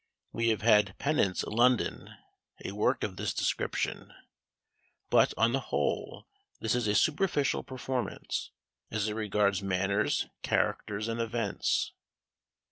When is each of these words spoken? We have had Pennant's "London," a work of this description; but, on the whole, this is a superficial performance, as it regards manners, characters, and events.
We 0.31 0.49
have 0.49 0.63
had 0.63 0.97
Pennant's 0.97 1.43
"London," 1.43 2.09
a 2.65 2.71
work 2.71 3.03
of 3.03 3.17
this 3.17 3.35
description; 3.35 4.11
but, 5.11 5.31
on 5.37 5.51
the 5.53 5.59
whole, 5.59 6.27
this 6.59 6.73
is 6.73 6.87
a 6.87 6.95
superficial 6.95 7.61
performance, 7.61 8.49
as 8.89 9.07
it 9.09 9.13
regards 9.13 9.61
manners, 9.61 10.25
characters, 10.41 11.07
and 11.07 11.21
events. 11.21 11.93